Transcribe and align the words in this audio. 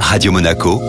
Radio 0.00 0.32
Monaco, 0.32 0.80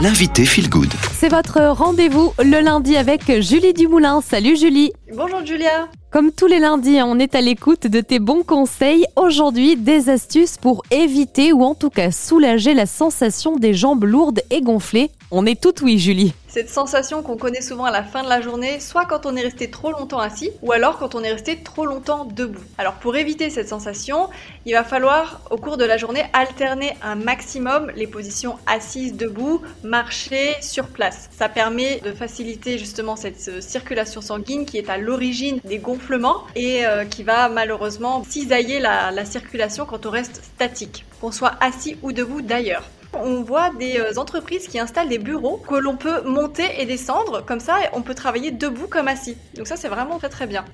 l'invité 0.00 0.44
Feel 0.44 0.68
Good. 0.68 0.92
C'est 1.12 1.28
votre 1.28 1.60
rendez-vous 1.60 2.32
le 2.38 2.60
lundi 2.62 2.96
avec 2.96 3.40
Julie 3.40 3.72
Dumoulin. 3.72 4.20
Salut 4.20 4.56
Julie. 4.56 4.92
Bonjour 5.14 5.44
Julia. 5.44 5.88
Comme 6.10 6.32
tous 6.32 6.46
les 6.46 6.60
lundis, 6.60 6.98
on 7.02 7.18
est 7.18 7.34
à 7.34 7.40
l'écoute 7.40 7.86
de 7.86 8.00
tes 8.00 8.18
bons 8.18 8.42
conseils. 8.42 9.04
Aujourd'hui, 9.16 9.76
des 9.76 10.08
astuces 10.08 10.56
pour 10.56 10.82
éviter 10.90 11.52
ou 11.52 11.62
en 11.62 11.74
tout 11.74 11.90
cas 11.90 12.10
soulager 12.10 12.74
la 12.74 12.86
sensation 12.86 13.56
des 13.56 13.74
jambes 13.74 14.04
lourdes 14.04 14.40
et 14.50 14.62
gonflées. 14.62 15.10
On 15.32 15.44
est 15.44 15.60
tout 15.60 15.74
oui, 15.82 15.98
Julie. 15.98 16.34
Cette 16.46 16.70
sensation 16.70 17.20
qu'on 17.20 17.36
connaît 17.36 17.60
souvent 17.60 17.84
à 17.84 17.90
la 17.90 18.04
fin 18.04 18.22
de 18.22 18.28
la 18.28 18.40
journée, 18.40 18.78
soit 18.78 19.06
quand 19.06 19.26
on 19.26 19.34
est 19.34 19.42
resté 19.42 19.68
trop 19.68 19.90
longtemps 19.90 20.20
assis, 20.20 20.52
ou 20.62 20.70
alors 20.70 20.98
quand 20.98 21.16
on 21.16 21.24
est 21.24 21.32
resté 21.32 21.56
trop 21.64 21.84
longtemps 21.84 22.26
debout. 22.26 22.62
Alors 22.78 22.94
pour 22.94 23.16
éviter 23.16 23.50
cette 23.50 23.68
sensation, 23.68 24.30
il 24.66 24.72
va 24.74 24.84
falloir 24.84 25.40
au 25.50 25.56
cours 25.56 25.78
de 25.78 25.84
la 25.84 25.96
journée 25.96 26.24
alterner 26.32 26.96
un 27.02 27.16
maximum 27.16 27.90
les 27.96 28.06
positions 28.06 28.56
assises, 28.68 29.16
debout, 29.16 29.62
marcher, 29.82 30.54
sur 30.60 30.86
place. 30.86 31.28
Ça 31.36 31.48
permet 31.48 32.00
de 32.04 32.12
faciliter 32.12 32.78
justement 32.78 33.16
cette 33.16 33.48
euh, 33.48 33.60
circulation 33.60 34.20
sanguine 34.20 34.64
qui 34.64 34.78
est 34.78 34.88
à 34.88 34.96
l'origine 34.96 35.58
des 35.64 35.78
gonflements 35.78 36.44
et 36.54 36.86
euh, 36.86 37.04
qui 37.04 37.24
va 37.24 37.48
malheureusement 37.48 38.22
cisailler 38.22 38.78
la, 38.78 39.10
la 39.10 39.24
circulation 39.24 39.86
quand 39.86 40.06
on 40.06 40.10
reste 40.10 40.40
statique, 40.54 41.04
qu'on 41.20 41.32
soit 41.32 41.56
assis 41.60 41.96
ou 42.02 42.12
debout 42.12 42.42
d'ailleurs 42.42 42.84
on 43.12 43.42
voit 43.42 43.70
des 43.70 43.98
euh, 43.98 44.18
entreprises 44.18 44.68
qui 44.68 44.78
installent 44.78 45.08
des 45.08 45.18
bureaux 45.18 45.56
que 45.56 45.74
l'on 45.74 45.96
peut 45.96 46.22
monter 46.22 46.64
et 46.78 46.86
descendre. 46.86 47.44
Comme 47.44 47.60
ça, 47.60 47.76
on 47.92 48.02
peut 48.02 48.14
travailler 48.14 48.50
debout 48.50 48.88
comme 48.88 49.08
assis. 49.08 49.36
Donc 49.56 49.66
ça, 49.66 49.76
c'est 49.76 49.88
vraiment 49.88 50.18
très 50.18 50.28
très 50.28 50.46
bien. 50.46 50.64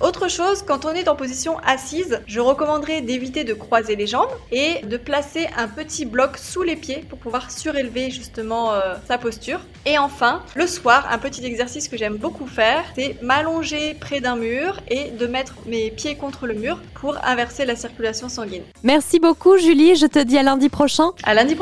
Autre 0.00 0.28
chose, 0.28 0.62
quand 0.62 0.84
on 0.84 0.90
est 0.90 1.08
en 1.08 1.16
position 1.16 1.58
assise, 1.66 2.20
je 2.26 2.40
recommanderais 2.40 3.00
d'éviter 3.00 3.44
de 3.44 3.54
croiser 3.54 3.96
les 3.96 4.06
jambes 4.06 4.30
et 4.52 4.84
de 4.86 4.96
placer 4.96 5.48
un 5.56 5.68
petit 5.68 6.04
bloc 6.04 6.36
sous 6.36 6.62
les 6.62 6.76
pieds 6.76 7.04
pour 7.08 7.18
pouvoir 7.18 7.50
surélever 7.50 8.10
justement 8.10 8.72
euh, 8.72 8.94
sa 9.06 9.18
posture. 9.18 9.60
Et 9.86 9.98
enfin, 9.98 10.42
le 10.54 10.66
soir, 10.66 11.08
un 11.10 11.18
petit 11.18 11.44
exercice 11.44 11.88
que 11.88 11.96
j'aime 11.96 12.16
beaucoup 12.16 12.46
faire, 12.46 12.84
c'est 12.94 13.20
m'allonger 13.22 13.94
près 13.94 14.20
d'un 14.20 14.36
mur 14.36 14.80
et 14.88 15.10
de 15.10 15.26
mettre 15.26 15.54
mes 15.66 15.90
pieds 15.90 16.16
contre 16.16 16.46
le 16.46 16.54
mur 16.54 16.80
pour 16.94 17.16
inverser 17.24 17.64
la 17.64 17.76
circulation 17.76 18.28
sanguine. 18.28 18.62
Merci 18.82 19.18
beaucoup 19.18 19.56
Julie, 19.56 19.96
je 19.96 20.06
te 20.06 20.18
dis 20.18 20.38
à 20.38 20.42
lundi 20.42 20.68
prochain. 20.68 21.10
À 21.24 21.34
lundi 21.34 21.54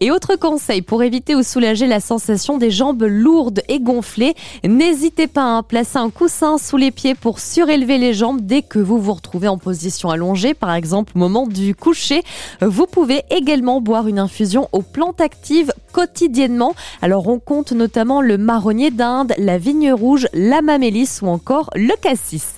Et 0.00 0.10
autre 0.10 0.36
conseil 0.36 0.80
pour 0.80 1.02
éviter 1.02 1.34
ou 1.34 1.42
soulager 1.42 1.86
la 1.86 2.00
sensation 2.00 2.56
des 2.56 2.70
jambes 2.70 3.02
lourdes 3.02 3.62
et 3.68 3.78
gonflées, 3.78 4.34
n'hésitez 4.64 5.26
pas 5.26 5.58
à 5.58 5.62
placer 5.62 5.98
un 5.98 6.08
coussin 6.08 6.56
sous 6.56 6.78
les 6.78 6.90
pieds 6.90 7.14
pour 7.14 7.40
surélever 7.40 7.98
les 7.98 8.14
jambes 8.14 8.40
dès 8.40 8.62
que 8.62 8.78
vous 8.78 8.98
vous 8.98 9.12
retrouvez 9.12 9.48
en 9.48 9.58
position 9.58 10.08
allongée, 10.08 10.54
par 10.54 10.74
exemple 10.74 11.12
au 11.14 11.18
moment 11.18 11.46
du 11.46 11.74
coucher. 11.74 12.22
Vous 12.62 12.86
pouvez 12.86 13.22
également 13.30 13.80
boire 13.80 14.08
une 14.08 14.18
infusion 14.18 14.68
aux 14.72 14.82
plantes 14.82 15.20
actives 15.20 15.72
quotidiennement. 15.92 16.74
Alors 17.02 17.28
on 17.28 17.38
compte 17.38 17.72
notamment 17.72 18.22
le 18.22 18.38
marronnier 18.38 18.90
d'Inde, 18.90 19.34
la 19.36 19.58
vigne 19.58 19.92
rouge, 19.92 20.26
la 20.32 20.62
mamélis 20.62 21.20
ou 21.22 21.28
encore 21.28 21.70
le 21.74 21.94
cassis. 22.00 22.54